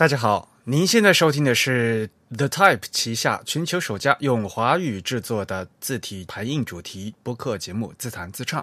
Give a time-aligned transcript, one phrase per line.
[0.00, 8.62] 大家好，您现在收听的是 The Type 旗下全球首家用华语制作的字体排印主题播客节目《自弹自唱》。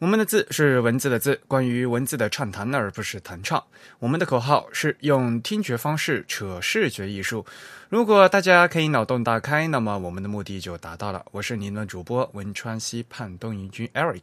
[0.00, 3.62] 我们的字是文字的字，关于文字的畅谈，而不是弹唱。
[4.00, 7.46] 我们的口号是用听觉方式扯视觉艺术。
[7.88, 11.24] 如果大家可以脑洞大开，那么我们的目的就达到了。
[11.30, 14.22] 我是您的主播文川西畔东营君 Eric。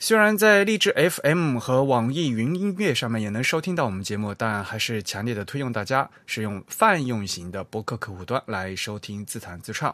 [0.00, 9.92] 虽然在荔枝 FM 和网易云音乐上面也能收听到我们节目，但还是强烈的推荐大家使用泛用型的播客客户端来收听自弹自唱。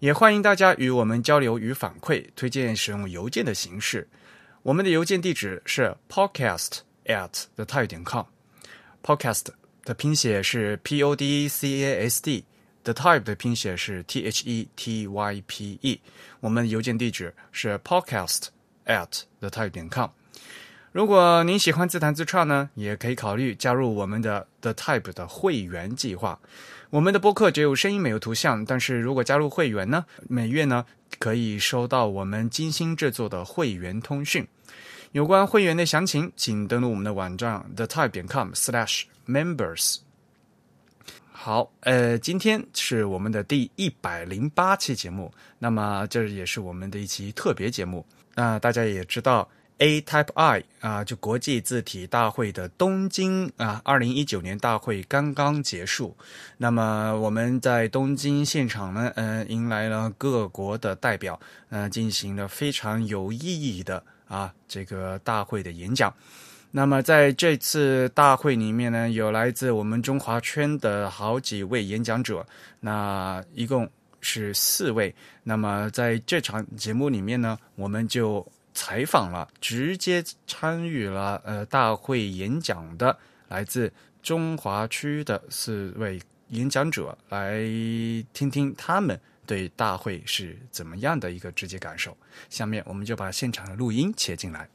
[0.00, 4.08] 也欢迎大家与我们交流与反馈，推荐使用邮件的形式。
[4.64, 8.24] 我们的邮件地址是 podcast at the type 点 com。
[9.04, 9.46] podcast
[9.84, 15.42] 的拼写是 p o d c a s d，the type 的拼写是 t h e t y
[15.46, 16.00] p e。
[16.40, 18.46] 我们的邮件地址是 podcast。
[18.86, 20.10] At the type 点 com。
[20.92, 26.38] 如果您喜欢自弹自唱呢，也可以考虑加入我们的 The Type 的会员计划。
[26.90, 30.84] 我们的播客只有声音没有图像，但是如果加入会员呢，每月呢
[31.18, 34.46] 可以收到我们精心制作的会员通讯。
[35.12, 39.96] 有关会员的详情，请登录我们的网站 the type 点 com/slash members。
[41.30, 48.04] 好，呃，今天是我们的第一百零八期节目，那么这也是我们的一期特别节目。
[48.34, 56.16] 那大家也知道，A Type I 啊，就国际字体大会的东京啊，二零一九年大会刚刚结束。
[56.56, 61.38] 那么我们在东京现场呢，呃，迎来了各国的代表，
[61.70, 66.12] 呃，进行了非常有意义的啊这个大会的演讲。
[66.70, 72.46] 那么在这次大会里面呢，有来自我们中华圈的好几位演讲者，
[72.80, 73.90] 那一共。
[74.22, 75.14] 是四位。
[75.42, 83.14] 那么在这场节目里面呢，我们就采访了直接参与了呃大会演讲的
[83.48, 86.18] 来自中华区的四位
[86.48, 87.60] 演讲者，来
[88.32, 92.16] 听听他们对大会是怎么样的一个直接感受。
[92.48, 94.68] 下面我们就把现场的录音切进来。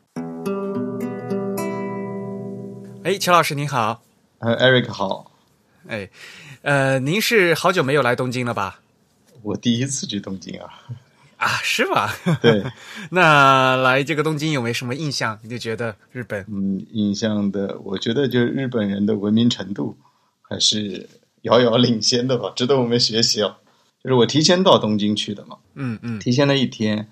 [3.03, 4.03] 哎，乔老师您好。
[4.39, 5.31] 呃，Eric 好。
[5.87, 6.09] 哎，
[6.61, 8.81] 呃，您是好久没有来东京了吧？
[9.47, 10.67] 我第一次去东京啊，
[11.37, 12.13] 啊，是吧？
[12.41, 12.63] 对，
[13.11, 15.39] 那来这个东京有没有什么印象？
[15.41, 16.45] 你就觉得日本？
[16.49, 19.95] 嗯，印象的，我觉得就日本人的文明程度
[20.41, 21.07] 还是
[21.43, 23.55] 遥遥领先的吧，值得我们学习哦。
[24.03, 27.07] 就是我提前到东京去的嘛，嗯嗯，提前了一天，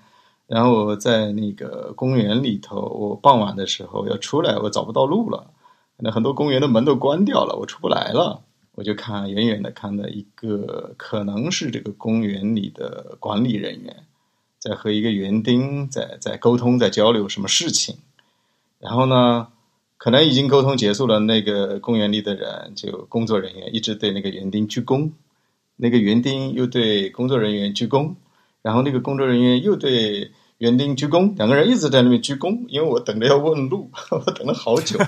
[0.46, 5.50] 然后我在那个公园里头，我傍晚的时候要出来，我找不到路了，
[5.98, 8.42] 那很多公园的门都关掉了，我出不来了。
[8.76, 14.04] 我就看远远的看到一个可能是这个公园里的管理人员，
[14.58, 17.96] 在和一个园丁在在沟通，在交流什么事情。
[18.78, 19.48] 然后呢，
[19.96, 25.10] 可能已经沟通结束了，那个公园里的人就工作人员一直对那个园丁鞠躬，
[25.76, 28.14] 那个园丁又对工作人员鞠躬，
[28.60, 34.98] 然后那个工作人员又对园丁鞠躬，两个人一直在那边鞠躬，因为我等着要问路， 我等了好久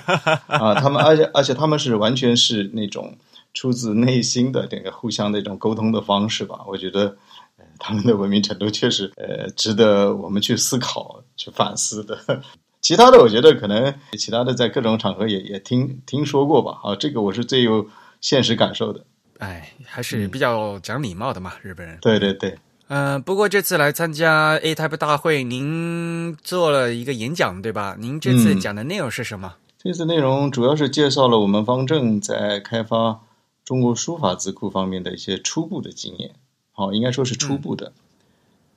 [0.47, 0.73] 啊。
[0.73, 3.15] 他们而且而且他们是完全是那种。
[3.53, 7.17] 出自内心的这个互相的一种沟通的方式吧，我觉得，
[7.57, 12.17] 呃，他们的文明程度确实，呃，值得我们去思考、去反思的。
[12.81, 16.79] 其他的，我觉得可能其他的在各种场合也也听听说过吧。
[16.83, 17.85] 啊，这个我是最有
[18.21, 19.03] 现实感受的。
[19.39, 21.97] 哎，还是比较讲礼貌的嘛，日本人。
[22.01, 22.57] 对对对。
[22.87, 27.95] 嗯，不过这次来参加 A Type 大会，您做了一个演讲，对吧？
[27.99, 29.55] 您这次讲的内容是什么？
[29.77, 33.19] 这次内容主要是介绍了我们方正在开发。
[33.69, 36.31] 中国书法字库方面的一些初步的经验，
[36.71, 37.93] 好，应该说是初步的。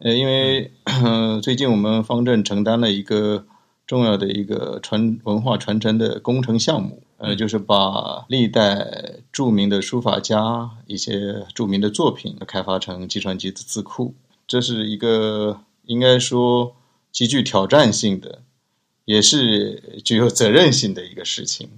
[0.00, 0.70] 呃，因为
[1.42, 3.46] 最近我们方正承担了一个
[3.86, 14.14] 重要的一个传文化传承的工程项目，呃，就是把历代著名的书法家一些著名的作品开发成计算机的字库。
[14.46, 16.76] 这是一个应该说
[17.10, 18.42] 极具挑战性的，
[19.06, 21.70] 也是具有责任性的一个事情。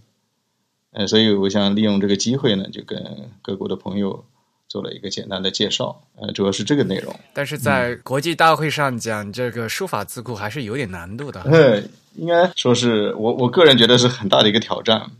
[0.94, 3.04] 呃，所以我想利用这个机会呢，就跟
[3.42, 4.24] 各国的朋友
[4.68, 6.00] 做了一个简单的介绍。
[6.14, 7.12] 呃，主要是这个内容。
[7.32, 11.42] 但是在国际大会上讲这个书法字库还是有点难度的。
[11.50, 11.82] 对，
[12.14, 15.10] 应该说是我我个人觉得是很大的一个挑战，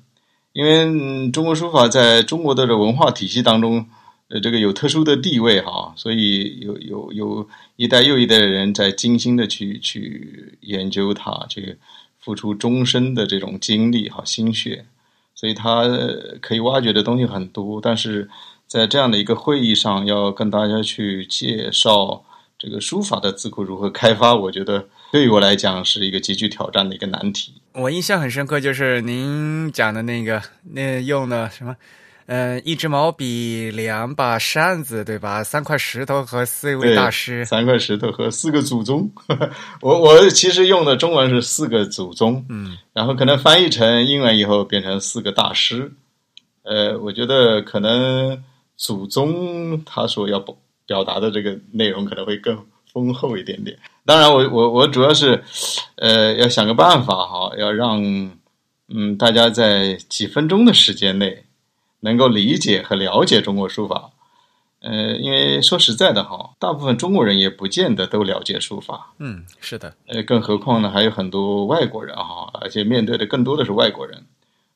[0.53, 3.85] 因为中国书法在中国的文化体系当中，
[4.29, 11.77] 呃，这个有特殊的地位哈，所以有有有一代又一代的人在精心的去去研究它，去
[12.21, 14.85] 付出终身的这种精力和心血。
[15.35, 15.85] 所以他
[16.41, 18.29] 可以挖掘的东西很多，但是
[18.67, 22.25] 在这样的一个会议上，要跟大家去介绍
[22.59, 27.55] 这个书法的字库如何开发，我觉得对于我来讲是一个极具挑战的一个难题。
[27.73, 30.41] 我印象很深刻，就是您讲的那个，
[30.73, 31.77] 那用的什么，
[32.27, 35.45] 呃，一支毛笔，两把扇子，对吧？
[35.45, 39.11] 三块石头和四位大师，三块石头和四个祖宗。
[39.83, 45.93] 我我其实用的中文是四个祖宗，嗯，然后可能翻译成英文以后变成四个大师。
[46.63, 48.43] 呃，我觉得可能
[48.77, 50.57] 祖宗他所要表
[50.87, 52.57] 表达的这个内容可能会更
[52.91, 53.79] 丰厚一点点。
[54.07, 55.43] 当然，我我我主要是，
[55.97, 58.03] 呃，要想个办法哈，要让
[58.89, 61.45] 嗯大家在几分钟的时间内
[62.05, 64.11] 能够理解和了解中国书法。
[64.81, 69.15] 呃，因为说实在的哈，大部分中国人也不见得都了解书法。
[69.19, 69.95] 嗯，是的。
[70.09, 74.27] 呃，更何况呢，还有很多外国人哈，而且面对的更多的是外国人。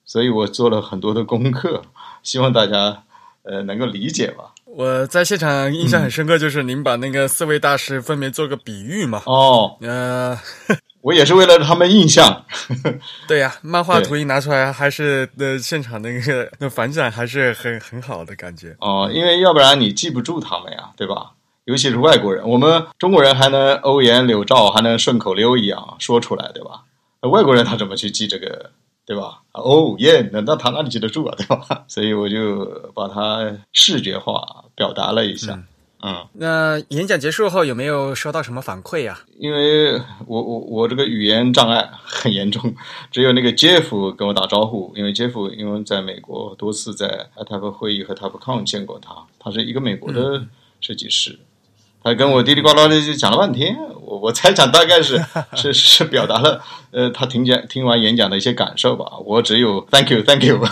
[0.07, 1.83] 所以我做了很多的功课，
[2.25, 3.05] 希望大家
[3.43, 4.55] 呃能够理解吧。
[4.65, 9.23] 我在现场印象很深刻，就是您把那个四位大师分别做个比喻嘛。
[9.27, 10.39] 哦，呃，
[11.09, 12.45] 我也是为了他们印象。
[13.27, 18.77] 对呀，漫画图一拿出来，还是呃现场那个 那反转还是很很好的感觉。
[18.81, 21.33] 哦，因为要不然你记不住他们呀，对吧？
[21.65, 26.83] 尤其是外国人，我们中国人还能欧颜柳赵，还能顺口溜一样说出来，对吧？
[27.23, 28.71] 外国人他怎么去记这个？
[29.07, 29.39] 对吧？
[29.53, 31.35] 哦耶，那那他哪里记得住啊？
[31.39, 31.85] 对吧？
[31.89, 34.43] 所以我就把它视觉化
[34.75, 35.55] 表达了一下。
[35.55, 35.65] 嗯，
[36.35, 39.19] 那演讲结束后有没有收到什么反馈呀？
[39.37, 39.95] 因为
[40.27, 42.75] 我我我这个语言障碍很严重，
[43.11, 44.93] 只有那个 Jeff 跟我打招呼。
[44.95, 50.45] 因为 Jeff 因为在美国多次在 Type 会议和 TypeCon 见过他，他是一个美国的
[50.81, 51.39] 设计师。
[52.01, 55.21] 他跟我嘀里呱啦的就讲了半天，我我猜想大概是
[55.57, 56.63] 是是表达了
[56.93, 59.05] 呃他听讲听完演讲的一些感受吧。
[59.25, 60.65] 我只有 Thank you Thank you，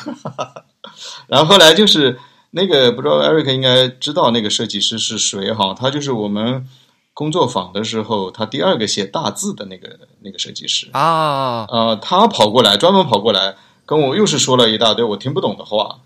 [1.26, 2.16] 然后后来就是
[2.56, 5.74] 那个不知道 Eric 应该知道那个设计师是谁哈？
[5.78, 6.66] 他就是我们
[7.12, 13.54] 工作坊的时候他第二个写大字的那个那个设计师啊呃，他跑过来专门跑过来
[13.84, 15.98] 跟我又是说了一大堆我听不懂的话。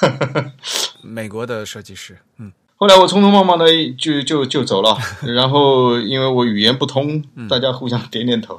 [1.02, 2.52] 美国的设计师，嗯。
[2.78, 3.66] 后来我匆匆忙忙的
[3.96, 4.94] 就就就走了，
[5.24, 8.58] 然后因为我语言不通，大家互相点点头。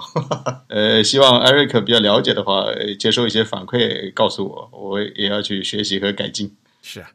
[0.69, 2.65] 呃，希望艾瑞克比较了解的话，
[2.97, 6.51] 接受一些反馈，告诉我，我也要去学习和改进。
[6.81, 7.05] 是，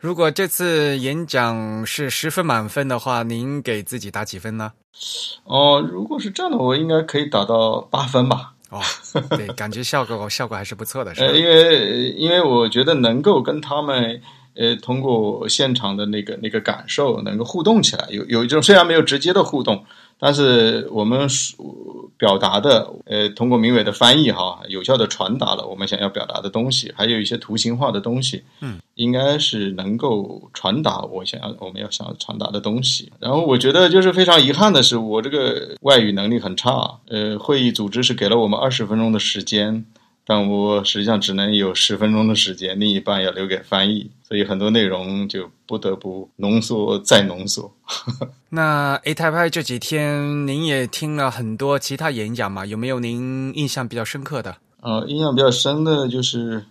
[0.00, 4.72] 如果这次演讲是十分满分的话，您给自己打几分呢？
[5.44, 8.52] 哦，如果是这样的，我应该可以打到八分吧。
[8.70, 8.80] 哦，
[9.30, 11.26] 对，感觉效果效果还是不错的，是吧？
[11.26, 14.20] 呃，因为因为我觉得能够跟他们。
[14.60, 19.84] 呃，通过现场的那个那个感受，能够互动起来，有有一种虽然没有直接的互动，
[20.18, 21.28] 但是我们
[22.16, 33.12] 表达的，呃，通过明伟的翻译哈，有效的传达了我们想要表达的东西，还有一些图形化的东西，嗯，应该是能够传达我想要我们要想要传达的东西。
[33.20, 39.84] 然后我觉得就是非常遗憾的是，我这个外语能力很差，呃，会议组织是给了我们二十分钟的时间。
[40.28, 47.72] 但我实际上只能有十分钟的时间，另一半要留给翻译，所以很多内容就不得不浓缩再浓缩。
[48.50, 52.66] 那 A Type 这几天您也听了很多其他演讲嘛？
[52.66, 54.58] 有没有您印象比较深刻的？
[54.82, 56.62] 呃，印象比较深的就是。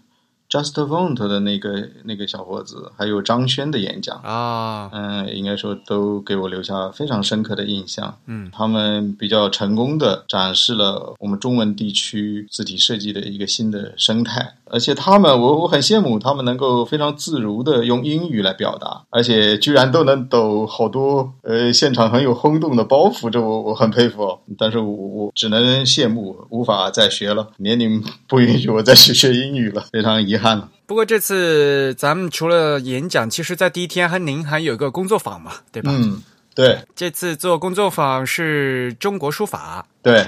[0.49, 8.17] Just Font 的那个那个小伙子，还有张轩的演讲啊，嗯，应该说都给我留下非常深刻的印象。
[8.27, 14.53] 嗯，他们比较成功的展示了我们中文地区字体设计的一个新的生态。
[14.69, 24.39] 而且他们，我我很羡慕他们能够非常自如的用英语来表达，而且居然都能抖好多呃现场很有轰动的包袱，这我我很佩服。
[24.57, 30.69] 但是我我只能羡慕，无法再学了，年龄不允许我再去学英语了，非常遗憾了。
[30.85, 35.91] 不过这次咱们除了演讲，其实在第一天和您还有一个工作坊嘛，对吧？
[35.93, 36.21] 嗯，
[36.55, 36.79] 对。
[36.95, 40.25] 这次做工作坊是中国书法，对。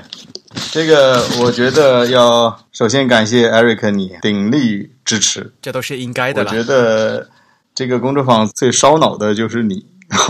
[0.71, 6.43] 这个我觉得要首先感谢 Eric 你鼎力支持，这都是应该的。
[6.43, 7.29] 我觉得
[7.73, 9.85] 这个工作坊最烧脑的就是你，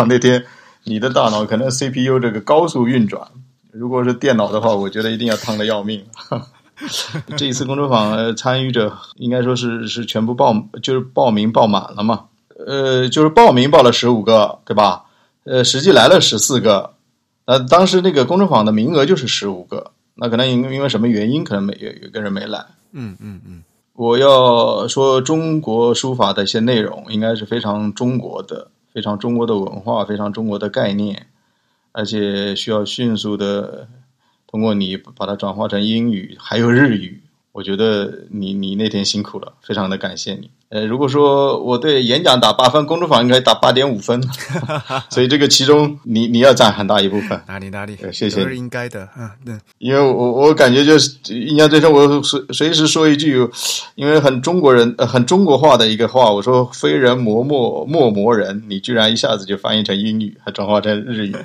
[0.07, 0.45] 那天
[0.83, 3.27] 你的大脑可能 CPU 这个高速运转，
[3.71, 6.05] 如果是电脑的话，我觉得一定要烫的要命。
[7.37, 12.25] 这一次工作坊参与者应该说是是全部报就是报名报满了嘛？
[12.65, 15.05] 呃，就是报名报了十五个，对吧？
[15.45, 16.93] 呃，实际来了十四个，
[17.45, 19.91] 呃，当时那个工作坊的名额就是十五个。
[20.15, 22.65] 那可能因因为什么原因，可能没有有个人没来。
[22.91, 31.27] 嗯嗯嗯，我要说中国书法的一些内容，应该是非常中国的，非常中国的文化，非常中国的概念，
[31.93, 33.87] 而且需要迅速的
[34.49, 37.21] 通过你把它转化成英语，还有日语，
[37.53, 40.49] 我觉得你你那天辛苦了，非常的感谢你。
[40.69, 44.21] 呃，如果说我对演讲打八分，工作坊应该打八点五分，
[45.09, 47.41] 所以这个其中你你要占很大一部分。
[47.47, 49.01] 哪里哪里，谢谢，是应该的。
[49.15, 53.47] 啊，对，因为我我感觉就是印象最深，我随随时说一句，
[53.95, 61.35] 因为很中国人呃很中国化的一个话，我说非人磨墨莫磨人，你居然一下子就翻译成英语，还转化成日语。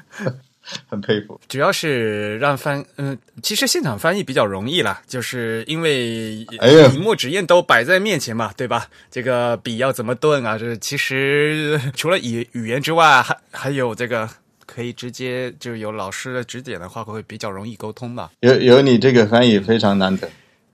[0.89, 6.43] 很佩服，主要是让翻，嗯，其实现场翻译比较容易啦，就是因为
[6.91, 8.89] 笔墨纸砚都摆在面前嘛，对吧？
[9.11, 10.57] 这个笔要怎么顿啊？
[10.57, 14.27] 这其实除了语语言之外，还还有这个
[14.65, 18.31] 可以直接就有老师的指点的话，会比较容易沟通吧。
[18.41, 20.27] 有有你这个翻译非常难得。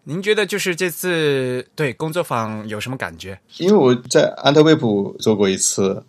[0.04, 3.38] 您觉得就是这次对工作坊有什么感觉？
[3.58, 6.00] 因为我在安特卫普做过一次，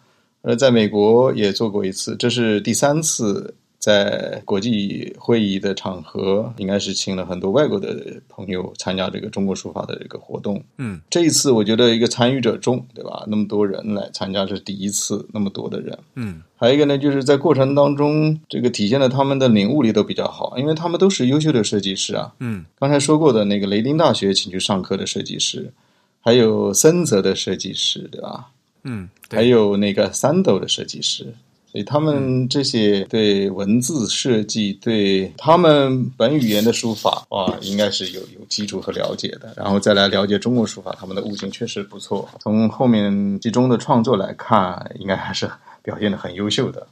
[0.43, 3.55] 呃，在美国也做过一次，这是第三次。
[3.81, 10.63] 在国际会议的场合，应该是请了很多外国的朋友参加这个中国书法的这个活动。
[10.77, 13.23] 嗯，这一次我觉得一个参与者众，对吧？
[13.25, 15.97] 那么多人来参加是第一次，那么多的人。
[16.13, 22.31] 嗯，还有一个呢，就是在过程当中，这个体现了他们的领悟力都比较好，因为他们都是优秀的设计师啊。
[22.37, 25.73] 嗯，刚才说过的那个雷丁大学请去上课的设计师，
[26.19, 28.49] 还有森泽的设计师，对吧？
[28.83, 31.33] 嗯，还有那个三斗的设计师。
[31.71, 39.53] 所以他们这些对文字设计、对他们本语言的书法，啊，应该是有有基础和了解的。
[39.55, 42.27] 然后再来了解中国书法，他们的悟性确实不错。
[42.41, 45.49] 从后面集中的创作来看，应该还是
[45.81, 46.85] 表现的很优秀的。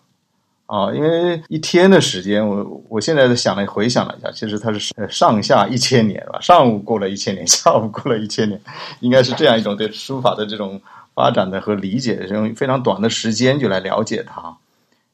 [0.65, 8.61] 啊，因为一天的时间，我我现在想了回想了一下，其实它是上下一千年吧，上午过了一千年， 下午过了一千年，
[9.01, 10.79] 应该是这样一种对书法的这种
[11.13, 14.55] 发展的和理解，用非常短的时间就来了解它。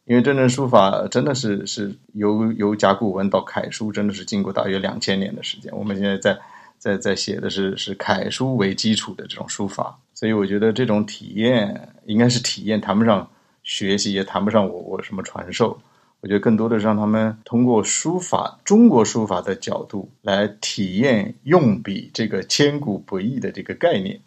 [0.06, 5.76] 因为真正书法真的是是由由甲骨文到楷书，真的是经过大约两千年的时间。
[5.76, 6.40] 我们现在在
[6.78, 13.28] 在在写的是是楷书为基础的这种书法，所以我觉得这种体验应该是体验，谈不上
[13.64, 15.80] 学习，也谈不上我我什么传授。
[16.22, 24.20] 我觉得更多的是让他们通过书法中国书法的角度来体验用笔这个千古不易的这个概念。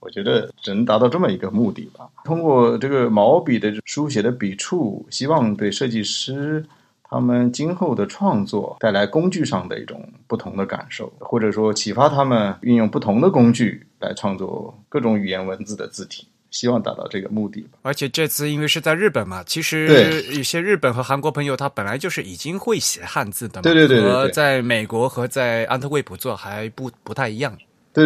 [0.00, 2.08] 我觉得只能达到这么一个目的吧。
[2.24, 6.64] 通过这个毛笔的书写的笔触，希望对设计师
[7.02, 16.26] 他们今后的创作带来工具上的一种不同的感受，或者说启发他们运用不同的工具来创作各种语言文字的字体。
[16.50, 17.78] 希望达到这个目的吧。
[17.82, 27.54] 而且这次因为是在日本嘛，其实有些日本和韩国朋友他本来就是已经会写汉字的嘛，对对对，和在美国和在安特卫普做还不不太一样。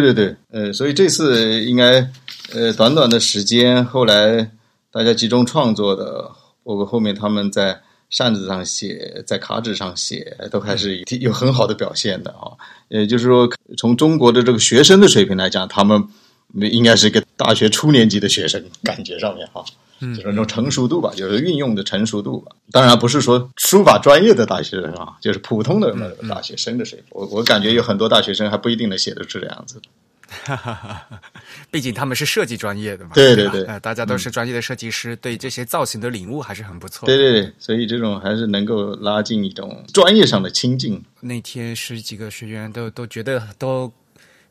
[0.01, 2.09] 对对对，呃，所以这次应该，
[2.53, 4.49] 呃，短短的时间，后来
[4.91, 6.31] 大家集中创作的，
[6.63, 12.51] 包括后面他们在扇子上写，在卡纸上写，都还是有很好的表现的啊。
[12.89, 16.03] 也就是说，从中国的这个学生的水平来讲，他们
[16.71, 19.63] 应该是一个大学初年级的学生，感觉上面哈。
[19.99, 22.51] 就是那种成熟度吧，就是运用的成熟度吧。
[22.71, 25.93] 当然不是说书法专业的大学生啊，就是普通的
[26.29, 27.07] 大学生的水平。
[27.11, 29.81] 我我感觉有很多大学生还不一定能写得出这样子。
[30.45, 31.07] 哈哈哈！
[31.69, 33.11] 毕竟他们是设计专业的嘛。
[33.13, 37.05] 对对对，大家都是专业的设计师，对这些造型的领悟还是很不错。
[37.05, 41.03] 对对对，所以这种还是能够拉近一种专业上的亲近。
[41.21, 43.91] 那天十几个学员都都觉得都。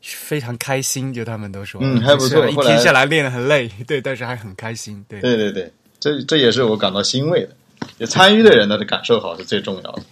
[0.03, 2.45] 非常开心，就他们都说，嗯，还不错。
[2.49, 7.55] 一天下来练得很累，对，但是还很开心，对，对对对，这这也是我感到欣慰的。
[7.99, 10.03] 有参与的人呢，的感受好是最重要的。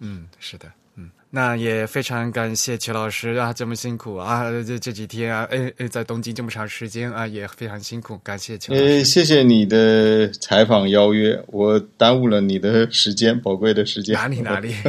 [0.00, 9.02] 嗯，是的，嗯，那也非常感谢齐老师啊，这么辛苦啊，这这几天啊，哎哎，在东京这么长时间啊，也非常辛苦，感谢齐老师。
[9.02, 14.14] 谢谢你的采访邀约，我耽误了你的时间，宝贵的时间。
[14.14, 14.74] 哪里哪里？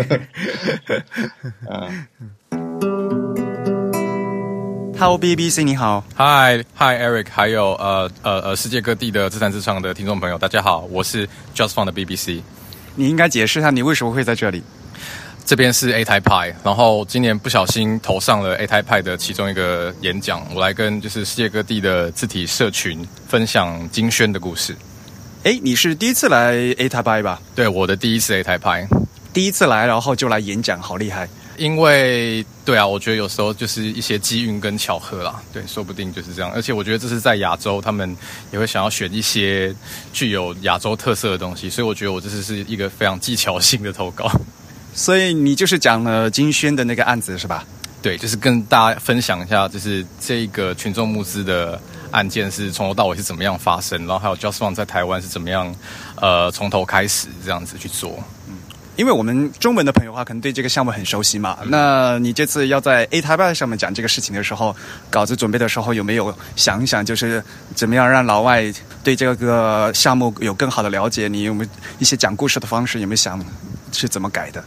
[1.69, 2.07] 啊。
[4.99, 6.03] Hello BBC，你好。
[6.15, 12.41] Hi Hi Eric，还有呃呃呃世界各地的自弹自唱的听众朋友，大家好，我是 Just Fun 的 BBC。
[12.95, 14.63] 你应该解释一下你为什么会在这里。
[15.45, 24.75] 这边是 A 台派，然后今年不小心投上了 A 台派的其中一个演讲，我来跟就是世界各地的字体社群分享金轩的故事。
[25.43, 27.39] 哎，你是第一次来 A 台派吧？
[27.55, 28.87] 对，我的第一次 A 台派，
[29.31, 31.29] 第一次来，然后就来演讲，好厉害。
[31.57, 36.51] 因为对啊，我觉得有时候就是一些机运跟巧合啦，对，说不定就是这样。
[36.53, 38.15] 而且我觉得这是在亚洲，他们
[38.51, 39.75] 也会想要选一些
[40.13, 44.31] 具有亚洲特色的东西，所以我觉得我这次是一个非常技巧性的投稿。
[44.93, 47.65] 所以你就是讲了金轩的那个案子是吧？
[48.01, 51.79] 对，就是跟大家分享一下，就是这个群众募资的
[52.11, 55.75] 案件是从头到尾是怎么样发生，然后还有 Just One 在台湾是怎么样
[56.15, 58.23] 呃从头开始这样子去做。
[58.97, 58.99] 嗯。
[58.99, 61.59] 因为我们中文的朋友的话，可能对这个项目很熟悉嘛。
[61.67, 64.75] 那你这次要在 A 台 y 上面讲这个事情的时候，
[65.09, 67.43] 稿子准备的时候有没有想一想，就是
[67.75, 68.73] 怎么样让老外
[69.03, 71.27] 对这个项目有更好的了解？
[71.27, 72.99] 你有没有一些讲故事的方式？
[72.99, 73.39] 有没有想
[73.91, 74.63] 是怎么改的？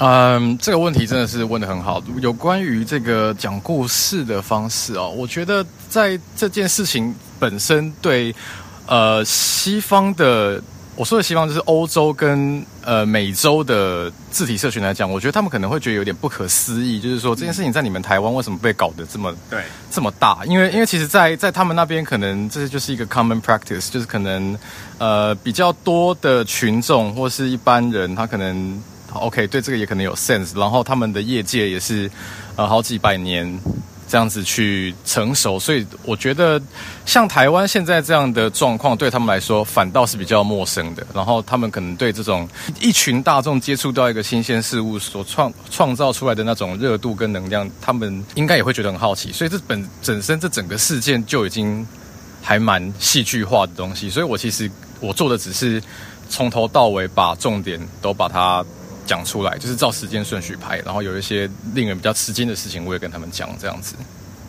[0.00, 2.02] 嗯，这个问题真的是问的很好。
[2.20, 8.34] 有关于这个讲故事的方式哦，我觉得在这件事情本身对
[8.86, 10.60] 呃西方的。
[11.02, 20.44] 我说的西方就是欧洲跟呃美洲的字体社群来讲，我觉得他们可能会觉得有点不可思议，就是说这件事情在你们台湾为什么被搞得这么对这么大？
[20.46, 24.56] 因为因为其实，在在他们那边可能这就是一个 common practice，就是可能
[24.98, 28.80] 呃比较多的群众或是一般人，他可能
[29.12, 32.08] OK 对这个也可能有 sense，然后他们的业界也是
[32.54, 33.58] 呃好几百年。
[34.12, 36.60] 这样子去成熟，所以我觉得
[37.06, 41.02] 像台湾现在这样的状况，对他们来说反倒是比较陌生的。
[41.14, 42.46] 然后他们可能对这种
[42.78, 49.32] 一群大众接触到一个新鲜事物所创创造出来的那种热度跟能量，他们应该也会觉得很好奇。
[49.32, 51.86] 所以这本本身这整个事件就已经
[52.42, 54.10] 还蛮戏剧化的东西。
[54.10, 55.82] 所以我其实我做的只是
[56.28, 58.62] 从头到尾把重点都把它。
[59.06, 63.94] 讲出来就是照时间顺序拍，然后有一些令人比较吃惊的事情，我也跟他们讲这样子。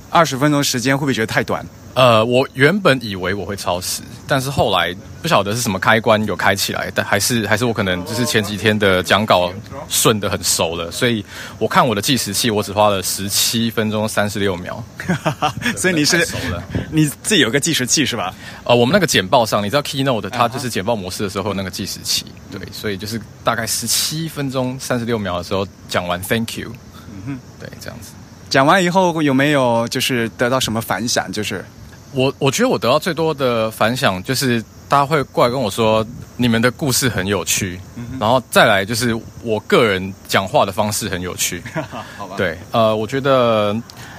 [0.09, 1.65] 二十分钟时间会不会觉得太短？
[1.95, 9.53] 呃，我原本以为我会超时，但是后来不晓得是什么开关有开起来，但还是还是我可能就是前几天的讲稿
[9.89, 11.23] 顺的很熟了，所以
[11.59, 14.83] 我看我的计时器，我只花了十七分钟三十六秒。
[15.77, 18.33] 所以你是熟了，你自己有个计时器是吧？
[18.63, 26.71] 呃，我们那个简报上，你知道 Keynote 它就是简报模式的时候那个计时器，对，所以就是大概十七分钟三十六秒的时候讲完，Thank you。
[27.13, 28.13] 嗯哼，对，这样子。
[28.49, 31.31] 讲完以后有没有就是得到什么反响？
[31.31, 31.65] 就是
[32.13, 36.05] 我我觉得我得到最多的反响就是大家会过来跟我说
[36.37, 37.79] 你们的故事很有趣，
[38.19, 41.61] 然后再来就是我个人讲话的方式很有趣。
[42.17, 43.75] 好吧，对，呃，我觉得。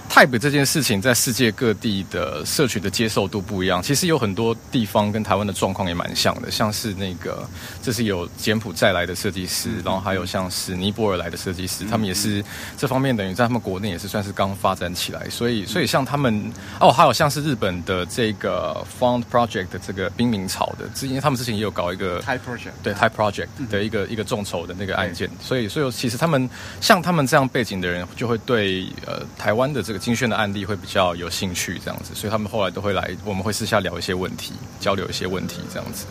[0.09, 7.45] Type 这件事情在世界各地的社群的接受度不一样，其实有很多地方跟台湾的状况也蛮像的，像是那个
[7.83, 12.45] 这是有柬埔寨来的设计师，然后还有像是尼泊尔来的设计师，他们也是
[12.77, 26.49] 这方面等于在他们国内也是算是刚发展起来，所以所以像他们哦，还有像是日本的这个 Found Project 这个冰明草的，之前他们之前也有搞一个 Type Project 对 Type Project 的一个一个众筹的那个案件，所以所以其实他们
[26.81, 29.94] 像他们这样背景的人，就会对呃台湾的这个。
[29.99, 36.07] 精选的案例会比较有兴趣，这样子，所以他们后来都会来，我们会私下聊一些问题，交流一些问题，这样子。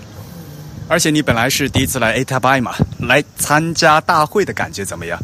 [0.88, 5.20] 而且你本来是第一次来 A T B I 嘛，来参加大会的感觉怎么样？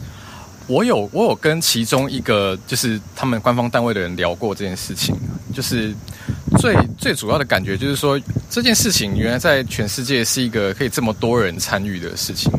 [0.68, 5.16] 我有我有跟其中一个就是他们官方单位的人聊过这件事情，
[5.54, 5.94] 就是
[6.60, 8.20] 最最主要的感觉就是说，
[8.50, 12.52] 这件事情原来在全世界是一个可以这么多人参与的事情。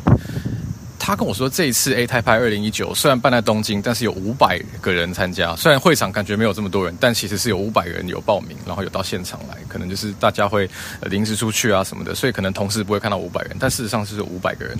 [1.10, 5.56] 他跟我说，这一次 A 台派二零一九虽然办在东京，但是有五百个人参加。
[5.56, 9.56] 虽然会场感觉没有这么多人，但其实是有五百个人有报名，然后有到现场来。
[9.66, 10.70] 可能就是大家会
[11.06, 14.78] 临时出去啊什么的，所以可能同时不会看到五百人，但事实上是有五百个人。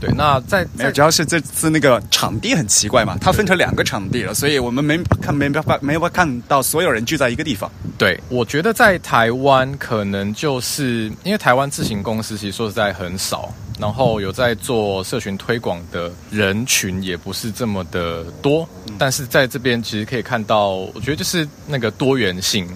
[0.00, 7.68] 对，那在没有，主要是这次那个场地很奇怪嘛，它分成两个场地了，所以我们没看没办法没办法看到所有人聚在一个地方。
[7.98, 13.52] 对，我觉得在台湾可能就是因为台湾自行公司其实说实在很少。
[13.78, 18.66] 然后有在做社群推广的人群也不是这么的多，
[18.98, 22.66] 但是在这边其实可以看到，我觉得就是那个多元性，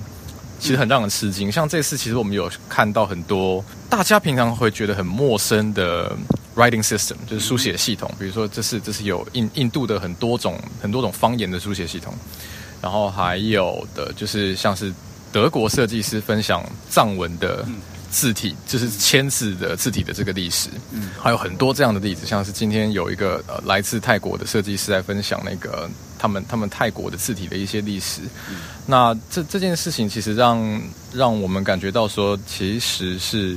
[0.58, 1.50] 其实很让人吃惊。
[1.50, 6.14] 像这次其实我们有看到很多大家平常会觉得很陌生的
[6.54, 12.12] writing system，就是书写系统，比如说这是这是有印印度的很多种很多种方言的书写系统，
[12.82, 14.92] 然后还有的就是像是
[15.32, 17.66] 德国设计师分享藏文的。
[18.10, 28.22] 字体就是签字的字体的这个历史，嗯，还有很多这样的例子，像是今天有一个呃来自泰国的设计师来分享那个他们他们泰国的字体的一些历史。
[28.50, 33.56] 嗯那这这件事情其实让让我们感觉到说，其实是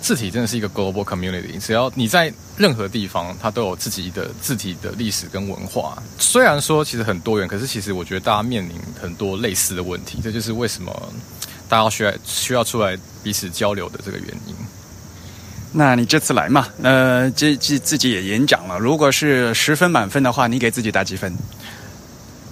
[0.00, 6.02] 字体真的是一个 global community，只要你在任何地方，它都有自己的字体的历史跟文化。
[6.18, 11.12] 虽然说其实很多元，可是其实我觉得大家面临很多类似的问题，这就是为什么。
[11.68, 14.54] 大家需要需要出来彼此交流的这个原因。
[15.76, 16.68] 那你这次来嘛？
[16.84, 18.78] 呃，这自自己也演讲了。
[18.78, 21.36] 如果是十分满分的话，你给自己打几分？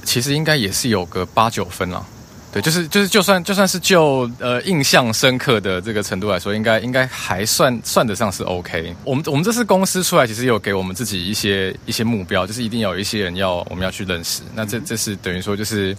[0.03, 2.05] 其实应该也是有个八九分了。
[2.53, 8.93] 对，就是就是，就算就算是就呃印象深刻的这个程度来说，应该应该还算算得上是 OK。
[9.05, 14.43] 我们我们这次公司出来，其实有给我们自己一些一些目标，就是一定要有一些人要我们要去认识。
[14.53, 15.97] 那这这是等于说就是。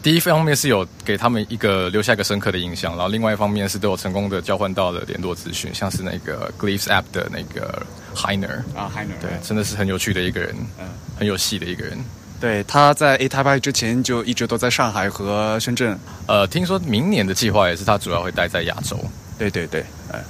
[0.00, 7.84] 第一方面是有给他们一个留下一个深刻的印象，然后另外一方面是都有成功的交换到了联络资讯，像是那个 Glyphs App 的那个
[8.14, 10.86] Heiner 啊，Heiner，对，真的是很有趣的一个人，嗯
[11.18, 11.98] 很有戏的一个人。
[12.40, 15.98] 对，他在 A Type I 之前就一直都在上海和深圳。
[16.26, 18.96] 呃，听说明年的计划也是他主要会待在亚洲。
[19.36, 20.22] 对对对，哎，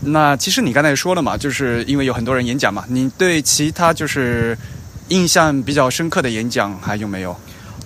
[0.00, 4.58] 那其实你刚才也说了嘛，就是因为有很多人演讲嘛，你对其他就是
[5.08, 7.34] 印象比较深刻的演讲还有没有？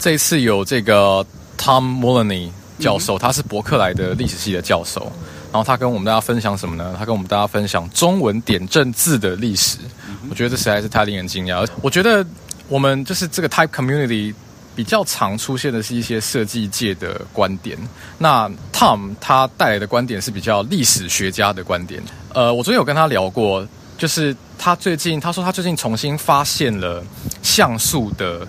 [0.00, 1.24] 这一次有这个
[1.58, 5.12] Tom Mullany 教授，他是伯克莱的历史系的教授，
[5.52, 6.96] 然后他跟我们大家分享什么呢？
[6.98, 9.76] 他跟我们大家分享中文点阵字的历史。
[10.30, 11.68] 我觉得这实在是太令人惊讶。
[11.82, 12.24] 我觉得
[12.66, 14.32] 我们就是这个 Type Community
[14.74, 17.76] 比较常出现的是一些设计界的观点。
[18.16, 22.02] 那 Tom 他带来的观点是比较历史学家的观点。
[22.32, 27.04] 呃，我昨天有跟他聊过，就是他最近他说他最近重新发现了
[27.42, 28.48] 像素的。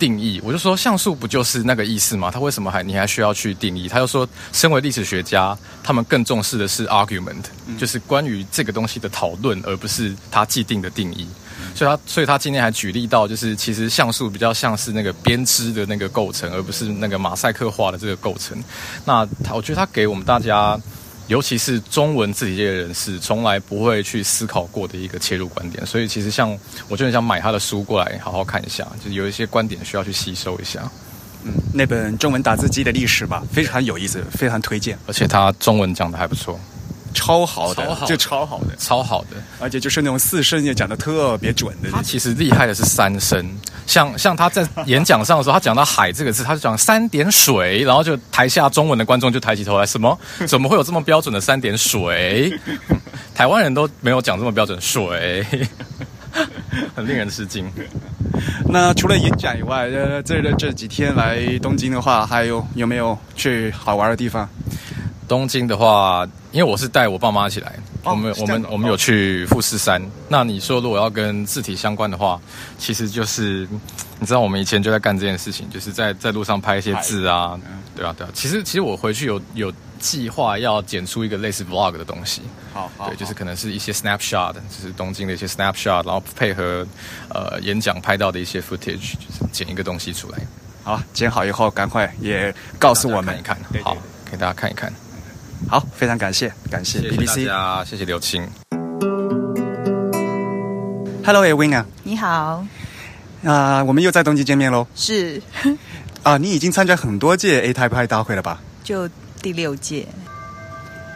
[0.00, 2.30] 定义，我就说像素不就是那个意思吗？
[2.30, 3.86] 他为什么还你还需要去定义？
[3.86, 7.44] 他就说，身为历史学家，他们更重视的是 argument，、
[7.78, 11.28] 就是关于这个东西的讨论，而不是它既定的定义。
[11.74, 18.56] 所以他所以他今天还举例到，就是其实像素比较像是那个编织的那个构成，而不是那个马赛克化的这个构成。
[19.04, 20.80] 那他我觉得他给我们大家。
[21.30, 30.90] 尤其是中文字体界的人士，从来不会去思考过的一个切入观点，所以其实像我就很想买他的书过来好好看一下，就是有一些观点需要去吸收一下。
[31.44, 36.58] 嗯，那本中文打字机的历史吧，非常有意思，非常推荐，而且他中文讲的还不错，
[37.12, 41.90] 超好的，就超好的，超好的，而且就是那种四声也讲的特别准的。
[41.90, 43.44] 他其实厉害的是三声，
[43.86, 50.18] 像像他在演讲上的时候，他讲到“海”这个字，他就讲三点水，然后就台下中文的观众就抬起头来，什么？
[50.46, 52.52] 怎么会有这么标准的三点水？
[53.34, 55.44] 台湾人都没有讲这么标准水，
[56.94, 57.70] 很令人吃惊。
[58.66, 64.48] 那除了演讲以外，呃，这这几天来东京的话，还有有没有去好玩的地方？
[65.30, 70.02] 东京的话，因为我是带我爸妈一起来，哦我们我们我们有去富士山。
[70.28, 72.40] 那你说如果要跟字体相关的话，
[72.78, 73.68] 其实就是
[74.18, 77.56] 你知道我们以前就在干这件事情，就是在在路上拍一些字啊，
[77.94, 78.30] 对啊对啊。
[78.34, 82.42] 其实其实我回去有有计划要剪出一个类似 vlog 的东西，
[82.74, 86.84] 好好对，就是可能是一些 snapshot，就是东京的一些 snapshot，然后配合
[87.28, 90.38] 呃演讲拍到的一些 footage，就是剪一个东西出来，
[90.82, 93.40] 好，剪好以后赶快也告诉我们。
[93.44, 93.96] 看一看，好，
[94.28, 94.92] 给大家看一看。
[95.68, 97.46] 好，非常感谢，感谢谢谢 BBC。
[97.46, 98.46] 大家，谢谢刘青。
[101.24, 102.64] Hello, Edwin 啊，你好，
[103.44, 104.86] 啊、我们又在东京见面喽。
[104.96, 105.40] 是
[106.24, 108.60] 啊，你已经参加很多届 A Type I 大会了吧？
[108.82, 109.08] 就
[109.40, 110.06] 第六届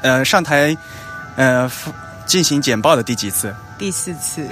[0.03, 0.77] 呃，上台
[1.37, 1.71] 呃
[2.27, 3.55] 进行简报的第几次？
[3.77, 4.47] 第四次，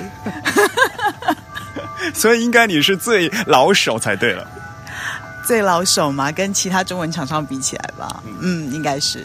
[2.13, 4.49] 所以应该你是最老手才对了。
[5.47, 9.25] 最老手嘛，跟其他中文厂商比起来吧，嗯，应该是。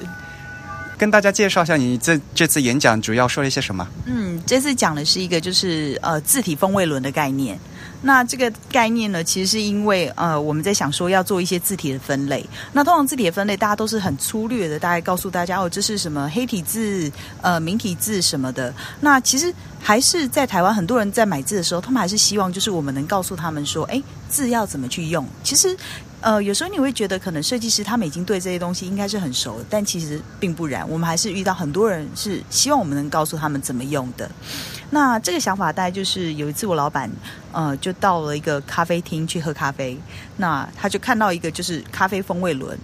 [0.98, 3.88] 跟大家介绍一下你这这次演讲主要说了一些什么？
[4.06, 7.60] 嗯，这次讲的是一个就是呃字体风味轮的概念。
[8.02, 12.46] 那这个概念呢，其实是因为呃我们在想说要做一些字体的分类。
[12.72, 18.74] 那通常字体的分类，大家都是很粗略的，大概告诉大家哦，这是什么黑体字、呃明体字什么的。
[19.00, 25.26] 那其实还是在台湾，很多人在买字的时候，他们还是希望就是我们能告诉他们说，哎，字要怎么去用。
[25.44, 25.76] 其实。
[26.20, 30.88] 呃，有时候你会觉得可能设计师他们已经对这些东西应该是很熟，但其实并不然。
[30.90, 34.30] 我们还是遇到很多人是希望我们能告诉他们怎么用的。
[34.90, 37.10] 那这个想法大概就是有一次我老板
[37.52, 39.98] 呃就到了一个咖啡厅去喝咖啡，
[40.38, 42.78] 那他就看到一个就是咖啡风味轮，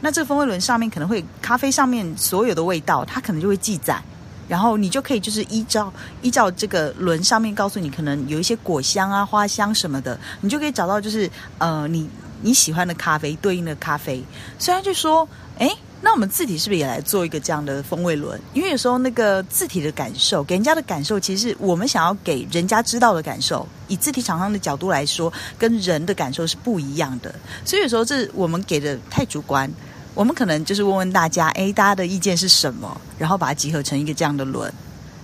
[0.00, 4.02] 那这个风味轮上面可能会咖啡上面所有的味道，它可能就会记载。
[4.48, 12.10] 然后你就可以就是依照依照这个轮上面告诉你，可能有一些果香啊、花香什么的，你就可以找到就是呃你
[12.42, 14.22] 你喜欢的咖啡对应的咖啡。
[14.58, 18.40] 虽然就说，哎，那我们字体是不是也来做一个这样的风味轮？
[18.54, 23.66] 因为有时候那个字体的感受，给人家的感受，其实是我们想要给人家知道的感受。
[23.88, 27.34] 以字体厂商的角度来说，跟人的感受是不一样的。
[27.64, 29.70] 所以有时候这我们给的太主观。
[30.12, 34.70] 我们可能就是问问大家，哎，大家的意见是什么，然后把它集合成一个这样的轮，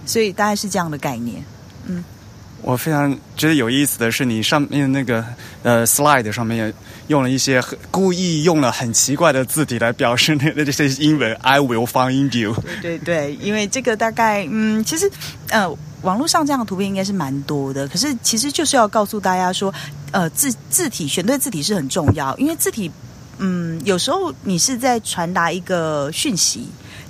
[0.06, 1.44] 所以大概是这样的概念。
[2.62, 5.24] 我非常觉得有意思的是，你上面那个
[5.62, 6.72] 呃 slide 上面
[7.06, 12.54] 用了一些故意用了很奇怪的字体来表示那那这些英文 I will find you。
[12.82, 15.08] 对对对，因为这个大概嗯，其实
[15.50, 15.68] 呃，
[16.02, 19.72] 网络上这样的图片应该是蛮多的，可是其实就是要告诉大家说，
[20.10, 22.90] 呃，字字体选对字体是很重要，因为字体
[23.38, 26.66] 嗯，有时候你是在传达一个讯息。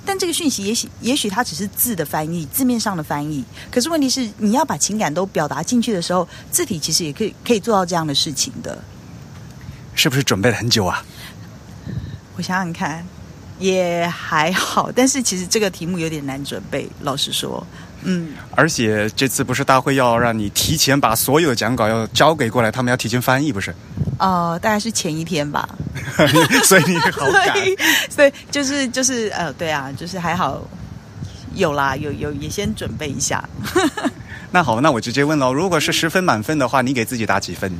[0.07, 3.43] 但这个讯息也许也许它只是字的翻译，字面上的翻译。
[3.69, 8.81] 可是问题是，你要把情感都表达进去的时候，字体其实也可以可以做到这样的事情的。
[9.93, 11.03] 是不是准备了很久啊？
[12.37, 13.05] 我想想看，
[13.59, 17.65] 也还好，但是其实这个题目有点难准备，老实说，
[18.03, 23.75] 嗯，而且这次不是大会要让你提前把所有的讲稿要交给过来，他们要提前翻译，不是？
[24.17, 25.67] 呃，大概是前一天吧，
[26.63, 27.53] 所以你好赶。
[27.53, 27.77] 所以
[28.09, 30.61] 所以就是就是呃，对啊，就是还好
[31.53, 33.47] 有啦，有有也先准备一下。
[34.51, 37.71] 那好，那我直接问喽，如果是十分满分的话，你给自己打几分？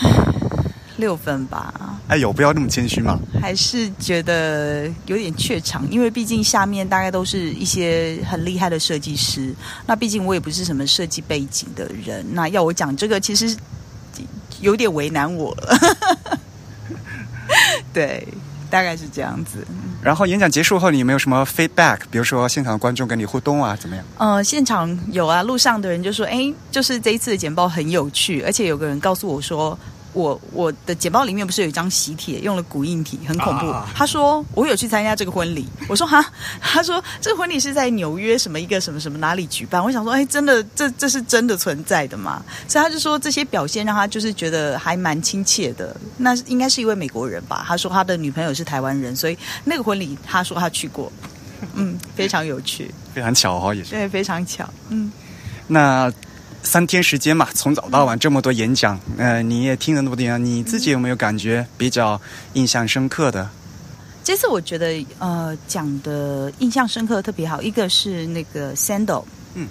[0.98, 3.18] 六分吧，哎呦，不要那么谦虚嘛。
[3.40, 9.54] 还是觉得有点怯场，因为毕竟下面大概都是一些很厉害的设计师，
[9.86, 13.56] 那毕竟我也不是什么设计背景的人，那要我讲这个，其实
[14.60, 16.38] 有点为难我了。
[17.92, 18.26] 对，
[18.70, 19.66] 大概是这样子。
[20.02, 21.98] 然后演讲结束后，你有没有什么 feedback？
[22.10, 24.04] 比如说现场观众跟你互动啊，怎么样？
[24.18, 29.78] 呃，现场有啊，路上的人就说：“哎，就是这一次的简报很有趣，而且有个人告诉我说。”
[30.12, 33.66] 我我的简报里面不是有一张喜帖，用了古印体，很恐怖。
[33.66, 36.24] 啊他说我有去参加这个婚礼，我说哈，
[36.60, 39.82] 他说这个婚礼是在纽约什么一个什么什么哪里举办？
[39.82, 42.42] 我想说，哎，真的这这是真的存在的吗？
[42.66, 45.94] 所以他就说这些表现让他就是觉得还蛮亲切的。
[46.16, 47.64] 那应该是一位美国人吧？
[47.66, 51.12] 他说他的女朋友是台湾人，所以那个婚礼他说他去过，
[51.74, 53.90] 嗯，非常有趣， 非常巧哈、也是。
[53.90, 55.12] 对，非常巧，嗯。
[55.66, 56.12] 那
[56.62, 62.20] 三天时间嘛，从早到晚这么多演讲，呃，你也听了那么多演讲，你自己有没有感觉比较
[62.52, 63.48] 印象深刻的？
[64.22, 69.66] 这次我觉得呃讲的印象深刻特别好，一个是那个 Sandal，嗯，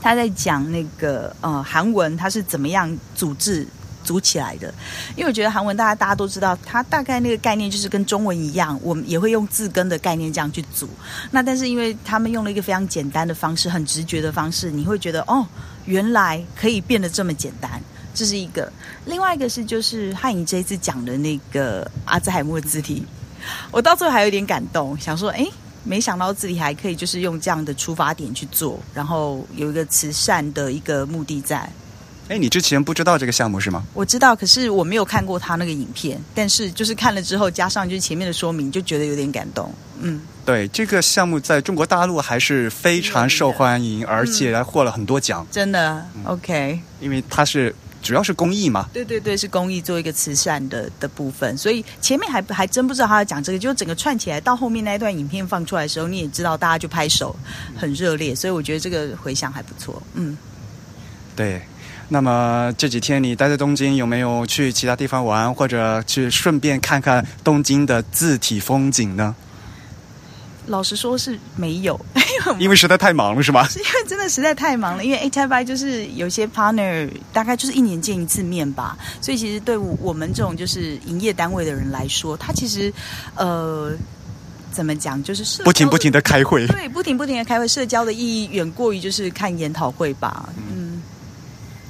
[0.00, 3.66] 他在讲那个呃韩文他是怎么样组织
[4.02, 4.74] 组起来的，
[5.16, 10.88] 因为我觉得韩文大家大家都知道，它大概那个概念就是跟中文一样，我们也会用字根的概念这样去组。
[11.30, 15.46] 那但是因为他们用了一个非常简单的方式，很直觉的方式，你会觉得哦，
[15.84, 17.80] 原来可以变得这么简单。
[18.14, 18.70] 这是一个，
[19.06, 23.02] 另外一个是就是汉颖这一次讲的那个阿兹海默字体，
[23.70, 25.46] 我到最后还有点感动，想说，哎，
[25.82, 31.66] 没想到字体还可以就是用这样的出发点去做，然后有一个慈善的一个目的在。
[32.32, 33.84] 哎，你之前不知道这个项目是吗？
[33.92, 39.70] 我知道，可是我没有看过他那个影片，但是就是看了之后，加上就是前面的说明，就觉得有点感动。
[40.00, 46.80] 嗯，对，这个项目在中国大陆还是非常受欢迎，而且还获了很多奖，真的、OK。
[47.00, 48.88] 因为它是主要是公益嘛。
[48.94, 57.36] 对对对，是公益做一个慈善的的部分，所以前面还还真不知道他要讲这个，就整个串起来到后面那一段影片放出来的时候，你也知道大家就拍手
[57.76, 60.02] 很热烈，所以我觉得这个回响还不错。
[60.14, 60.34] 嗯，
[61.36, 61.60] 对。
[62.08, 69.34] 那么这几天你待在东京，有没有去其他地方玩，或者去顺便看看东京的字体风景呢？
[70.66, 72.00] 老实说是没有，
[72.60, 73.66] 因为实在太忙了，是吗？
[73.68, 82.92] 是因为真的实在太忙了，因为 A T I 就是有些 partner 大概就是一年见一次面吧，所以其实对我们这种就是营业单位的人来说，他其实
[83.34, 83.92] 呃
[84.70, 86.64] 怎么讲，就是社不停不停的开会。
[86.68, 90.81] 对，不停不停的开会，社交的意义远过于就是看研讨会吧，嗯，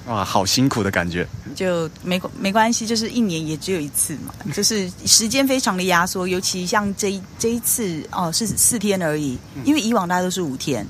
[0.07, 1.27] 哇，好辛苦的感觉。
[1.55, 10.87] 就没没关系，就是一年也只有一次嘛， 就是时间非常的压缩，尤其像这一这一次哦是四天而已，因为以往大家都是五天。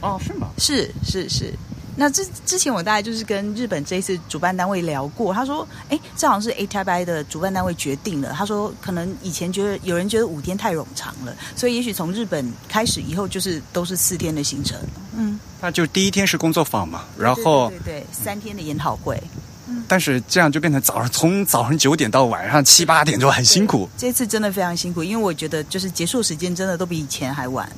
[0.00, 0.48] 哦，是吗？
[0.58, 1.52] 是是是。
[2.00, 8.32] 那之之前我大概就是跟日本这一次主办单位聊过，他说，哎，这好像是 A T I 的主办单位决定了。
[8.32, 14.78] 他说，可能以前觉得有人觉得五天太冗长了，所以也许从日本开始以后就是都是四天的行程。
[15.16, 19.20] 嗯，那就第一天是工作坊嘛，然后对对对对三天的研讨会。
[19.86, 27.70] 但是这样就变成早上从早上九点到晚上七八点就很辛苦，这次真的非常辛苦，因为我觉得就是结束时间真的都比以前还晚。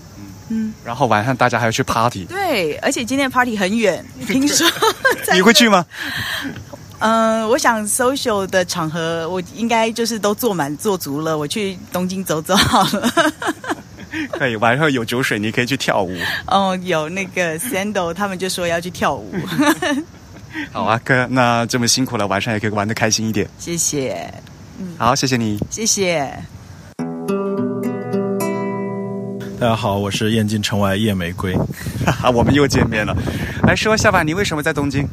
[0.50, 2.26] 嗯，然后晚上大家还要去 party。
[2.26, 4.68] 对，而且今天的 party 很远，听说
[5.24, 5.86] 在你会去吗？
[6.98, 11.38] 嗯，我想 social 的场合，我应该就是都坐满坐足了。
[11.38, 13.32] 我去东京走走好了。
[14.32, 16.14] 可以，晚上有酒水，你可以去跳舞。
[16.46, 19.32] 哦，有那个 Sandal，他们就说要去跳舞。
[20.72, 23.48] 好啊，哥，那这么辛苦了，晚上也可以玩的开心一点。
[23.58, 24.34] 谢谢，
[24.98, 25.58] 好，谢谢你。
[25.70, 26.59] 谢谢。
[29.60, 31.54] 大家好，我是燕京城外夜玫瑰。
[32.06, 33.14] 哈哈，我们又见面了。
[33.62, 35.06] 来说一下吧，你为什么在东京？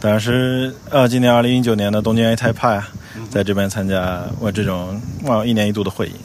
[0.00, 2.82] 当然是呃，今年二零一九年的东京 A 台派，
[3.30, 6.16] 在这边参加我这种哇一年一度的会议。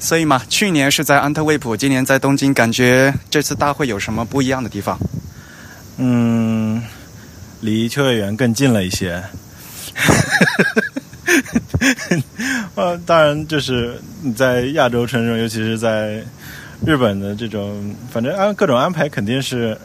[0.00, 4.98] 所以嘛，去年是在安特卫普，今年在东京，感觉这次大会有什么不一样的地方？
[5.98, 6.82] 嗯，
[7.60, 9.22] 离秋叶原更近了一些。
[12.74, 16.24] 呃，当然就是你在亚洲城市，尤其是在
[16.84, 19.76] 日本的这种，反正安各种安排肯定是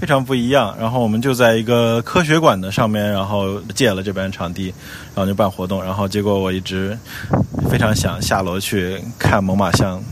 [0.00, 0.76] 非常不一样。
[0.78, 4.66] 然后我们就在一个科学馆的上面，然后借了这边场地，
[5.14, 5.82] 然后就办活动。
[5.82, 6.96] 然后结果我一直
[7.70, 10.02] 非常想下楼去看猛犸象。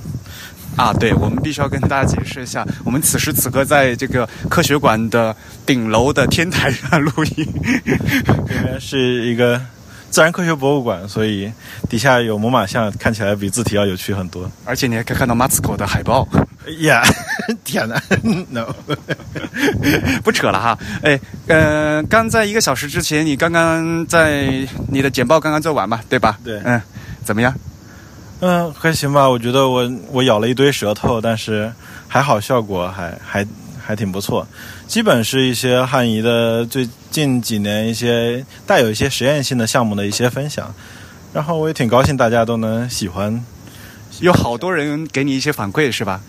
[0.77, 7.47] 啊，对，我们必须要跟大家解释一下，我们此时此刻在这个科学馆的顶楼的天台上录音，
[8.45, 9.61] 这边是一个
[10.15, 11.53] 自然科学博物馆，所以
[11.91, 14.49] 底下有猛犸象，看起来比字体要有趣很多。
[14.65, 16.25] 而且你还可以看到马斯克的海报。
[16.79, 17.03] 呀，
[17.65, 18.01] 天哪，
[18.51, 18.65] no，
[20.23, 20.79] 不扯了哈。
[21.03, 26.39] 哎，呃，刚在一个小时之前，你刚刚在你的简报刚刚做完嘛，对吧？
[26.45, 26.81] 对，嗯，
[27.25, 27.53] 怎么样？
[28.39, 29.29] 嗯，还行吧。
[29.29, 31.73] 我觉得我我咬了一堆舌头，但是
[32.07, 33.45] 还好，效果还还
[33.85, 34.47] 还挺不错。
[34.87, 40.75] 基本是一些汉仪的最近几年一些带有一些实验性的项目的一些分享，
[41.33, 43.45] 然后我也挺高兴大家都能喜欢。
[44.21, 46.21] 有好多人给你一些反馈是吧？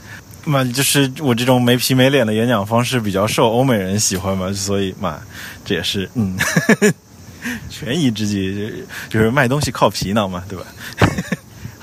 [0.46, 5.20] 嘛，就是我这种没皮没脸的演讲方式比较受欧美人喜欢嘛，所以嘛，
[5.64, 6.38] 这也是嗯，
[7.70, 8.72] 权宜之计，
[9.10, 10.66] 就是卖东西靠皮囊嘛，对吧？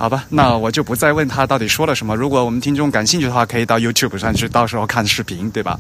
[0.03, 2.17] 好吧，那我就不再问他到底说了什么。
[2.17, 5.79] 如果我们听众感兴趣的话，可以到 YouTube 上去，到时候看视频，对吧？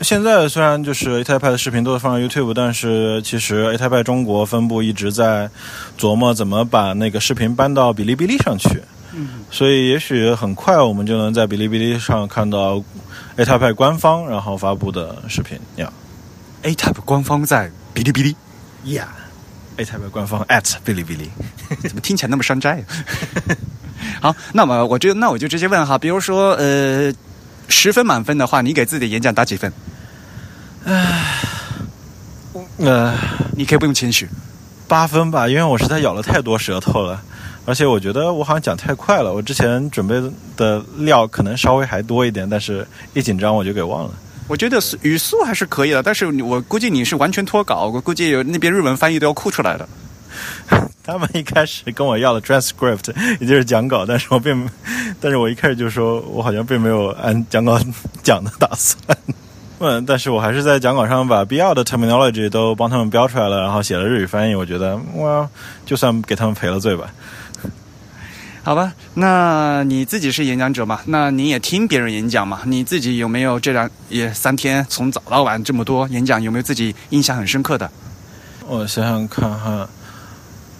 [0.00, 5.50] 现在虽然就是 A 泰派的视频都是放在 YouTube，但是其实 A 泰派中国分部一直在
[5.98, 8.80] 琢磨怎么把那个视频搬到哔哩哔哩上去。
[9.12, 12.80] 嗯，所以也许很快我们就能在哔哩哔哩上看到
[13.34, 15.92] A 泰派官方然后发布的视频呀。
[16.62, 18.36] A 泰派官方在哔哩哔哩
[18.94, 19.08] 呀。
[19.78, 21.30] A 台北官方 at 哔哩哔哩，
[21.88, 22.84] 怎么听起来那么山寨？
[24.20, 27.12] 好，那么我就那我就直接问哈，比如说呃，
[27.68, 29.72] 十分满分的话，你给自己的演讲打几分？
[30.84, 31.40] 唉，
[32.78, 33.14] 呃，
[33.56, 34.28] 你可以不用谦虚，
[34.86, 37.22] 八分吧，因为我实在咬了太多舌头了，
[37.64, 40.22] 而且我觉得我好像讲太快了，我之前准备
[40.56, 44.10] 的料可能稍微还多一点，但是一紧张我就给忘了。
[44.48, 49.88] 我觉得语速还是可以的，但是我估计你是完全脱稿，我估计有那边日文翻译都要哭出来的。
[51.04, 54.68] 他们一开始跟我要了 transcript， 也就是讲稿，但是我并，
[55.20, 57.78] 但是我一开始就说我好像并没有按讲稿
[58.22, 58.98] 讲的打算。
[59.78, 64.54] 嗯，但是我还是在讲稿上把必要的 terminology 都帮他们标出来了，然后写了日语翻译。
[64.54, 65.48] 我觉得哇，
[65.84, 67.12] 就算给他们赔了罪吧。
[68.64, 71.00] 好吧，那你自己是演讲者嘛？
[71.06, 72.60] 那你也听别人演讲嘛？
[72.64, 77.90] 你自己有没有这两也三天从早到晚这么多演讲，有没有自己印象很深刻的？
[78.68, 79.88] 我想想看哈，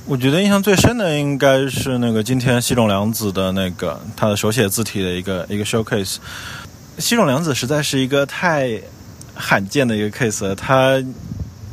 [0.07, 6.19] 我觉得印象最深的应该是那个今天西冢良子的那个他的手写字体的一个一个 showcase。
[6.99, 8.81] 西冢良子实在是一个太
[9.35, 11.03] 罕见的一个 case，他。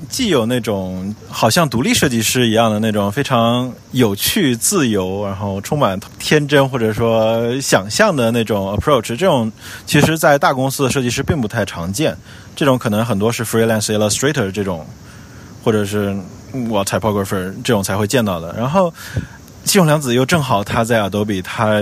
[0.10, 9.52] 既有那种好像独立设计师一样的那种非常有趣、自由，然后充满天真或者说想象的那种 approach，这种
[9.86, 12.18] 其实，在大公司的设计师并不太常见。
[12.56, 14.86] 这种可能很多是 freelance illustrator 这种，
[15.64, 16.18] 或者是
[16.70, 18.54] 我 typographer 这种才会见到的。
[18.58, 18.92] 然后，
[19.64, 21.80] 季永良子又正好他在 Adobe，他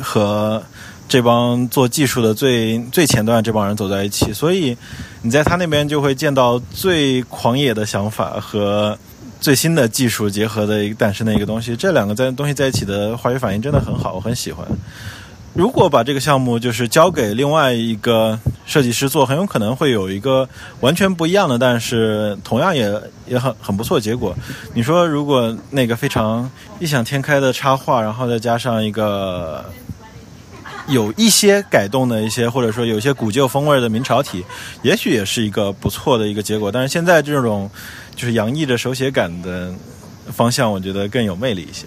[0.00, 0.62] 和
[1.06, 4.76] 这帮做技术的最最前端这帮人走在一起，所以
[5.22, 8.98] 你在他那边就会见到最狂野的想法和
[9.38, 11.76] 最新的技术结合的一个诞生的一个东西。
[11.76, 14.66] 这两个在东西在一起的化学反应真的很好，我很喜欢。
[15.52, 18.36] 如果把这个项目就是交给另外一个
[18.66, 20.48] 设计师做，很有可能会有一个
[20.80, 22.92] 完全不一样的，但是同样也
[23.28, 24.34] 也很很不错结果。
[24.72, 29.64] 你说如果那个非常异想天开的插画，然后再加上一个。
[30.88, 34.44] 有一些改动的一些，或者说有一些古旧风味的明朝体，
[34.82, 36.70] 也许也是一个不错的一个结果。
[36.70, 37.70] 但是现在这种
[38.14, 39.72] 就是洋溢着手写感的
[40.32, 41.86] 方向，我觉得更有魅力一些。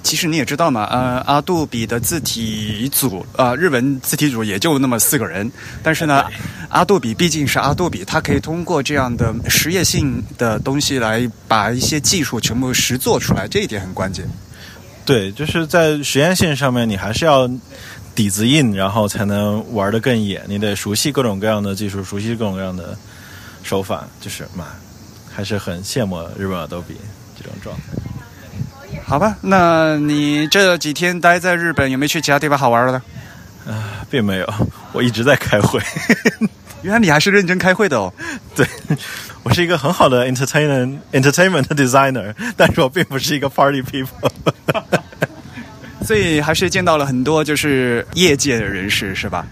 [0.00, 5.50] 其实你也知道嘛，呃，阿杜比的字体组，呃，日文字体组也就那么四个人。
[5.82, 6.24] 但是呢，
[6.68, 14.26] 阿杜比毕竟是阿杜比，它可以通过这样的实验性的东西来把一些技术全部实做出来，这一点很关键。
[15.08, 17.48] 对，就是在实验性上面，你还是要
[18.14, 20.42] 底子硬，然后才能玩得更野。
[20.46, 22.94] 你得熟悉各种各样的技术，熟悉各种各样的
[23.62, 24.66] 手法，就是嘛，
[25.34, 26.98] 还是很羡慕日本 Adobe
[27.38, 27.82] 这种状态。
[29.02, 33.00] 好吧，那你这几天待在日本，有没有去其他地方好玩的？
[33.66, 34.54] 啊，并没有，
[34.92, 35.80] 我一直在开会。
[36.82, 38.12] 原来你还是认真开会的哦。
[38.54, 38.66] 对。
[39.44, 44.28] 我是一个很好的 entertainment entertainment designer，但是我并不是一个 party people，
[46.08, 49.44] 所以还是见到了很多就是业界的人士，是吧？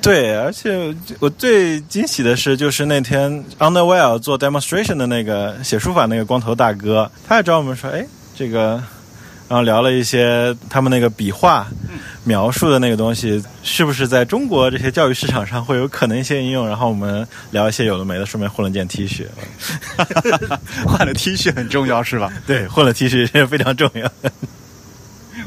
[0.00, 8.82] 对，而且我最惊喜的是，就是那天 Underwell 做 demonstration 的那个写书法那个光头大哥，他也找我们说，哎，这个，
[9.50, 11.66] 然后聊了一些他们那个笔画。
[12.24, 16.66] 描述的那个东西，是不是在中国这些教育市场上会有可能一些应用？
[16.66, 19.26] 然后我们聊一些有的没的，顺便混了件 T 恤。
[20.88, 22.32] 换了 T 恤很重要是吧？
[22.46, 24.10] 对，混了 T 恤非常重要。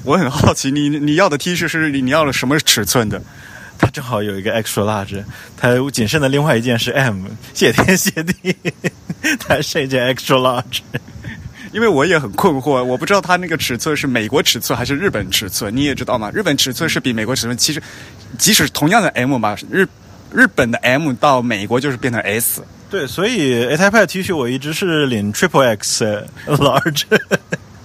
[0.03, 3.21] 我很好奇，你你要的 T 恤是你要了什么尺寸的？
[3.77, 5.23] 它正好有一个 extra large，
[5.55, 8.55] 它仅剩的另外一件是 M，谢天谢地，
[9.39, 10.79] 它是一件 extra large。
[11.71, 16.31] 因为我也很困惑，我不知道它那个尺寸是美国尺寸还是日本尺寸，你也知道吗？
[16.33, 17.81] 日本尺寸是比美国尺寸，其实
[18.37, 19.87] 即使同样的 M 嘛，日
[20.33, 22.63] 日本的 M 到美国就是变成 S。
[22.89, 26.03] 对，所以 A Type T 恤我一直是领 Triple X
[26.47, 27.03] large，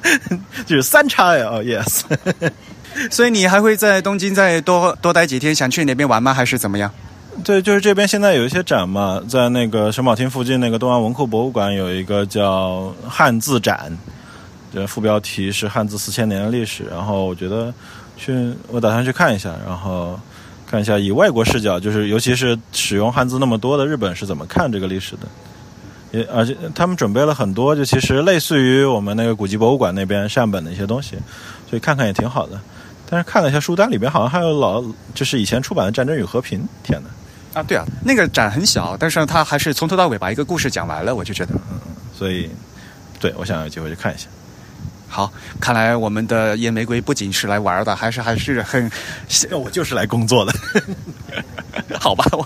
[0.66, 2.02] 就是三叉 L，Yes。
[3.10, 5.52] 所以你还会在东京再多多待几天？
[5.52, 6.32] 想去哪边玩吗？
[6.32, 6.90] 还是怎么样？
[7.42, 13.90] 对，就是这边现在有一些展嘛，在那个神保町附近那个东亚文库博物馆有一个叫汉字展，
[14.72, 16.84] 这副标题是汉字四千年的历史。
[16.88, 17.74] 然后我觉得
[18.16, 20.16] 去，我打算去看一下，然后
[20.64, 25.26] 看一下以外国视角，就是尤其是使用汉字那么多的日本是怎么看这个历史的。
[26.14, 31.16] 也而且他们准备了很多，就其实类似于我们那个古籍博物馆那边善本的一些东西，
[31.68, 32.60] 所以看看也挺好的。
[33.10, 34.82] 但是看了一下书单里边，好像还有老
[35.14, 36.60] 就是以前出版的《战争与和平》。
[36.82, 37.60] 天哪！
[37.60, 41.78] 啊，对啊，那个展很小，但是他还是从头到尾把一个故事讲完了，我就觉得，嗯，
[42.16, 42.50] 所以，
[43.20, 44.26] 对我想有机会去看一下。
[45.06, 48.90] 好，看来我们的夜玫瑰不仅是来玩的，还是还是很，
[49.52, 50.52] 我就是来工作的。
[52.00, 52.44] 好吧，我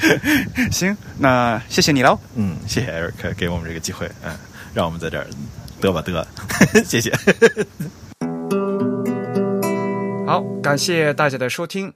[0.72, 2.18] 行，那谢谢你喽。
[2.34, 4.36] 嗯，谢谢 Eric 给我们这个机会，嗯，
[4.74, 5.26] 让我们在这儿
[5.80, 6.24] 嘚吧嘚，
[6.84, 7.10] 谢谢。
[10.26, 11.92] 好，感谢大家的收听。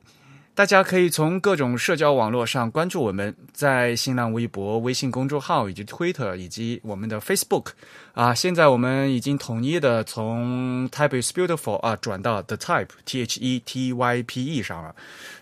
[0.60, 7.68] 大家可以从各种社交网络上关注我们，在新浪微博、微信公众号以及 Twitter 以及我们的 Facebook
[8.12, 8.34] 啊。
[8.34, 14.94] 现在我们已经统一的从 Type is Beautiful 啊转到 The Type T H E T Y P E 上了。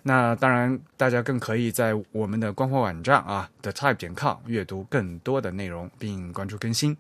[0.05, 6.97] 那当然，大家更可以在我们的官方网站啊 The Type 点 com 阅读更多的内容，并关注更新。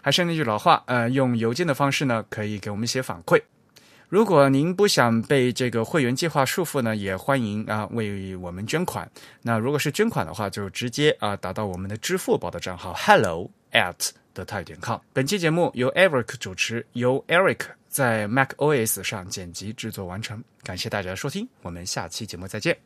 [0.00, 3.42] 还是那句老话，呃，用邮件的方式呢，可以给我们一些反馈。
[4.08, 9.06] 如果您不想被这个会员计划束缚呢，也欢迎啊为我们捐款。
[9.42, 14.98] 那如果是捐款的话，就直接啊打到我们的支付宝的账号 hello at 德泰点 com。
[15.12, 20.42] 本期节目由 Eric 主持，由 Eric 在 Mac OS 上剪辑制作完成。
[20.62, 22.78] 感谢大家的收听，我们下期节目再见。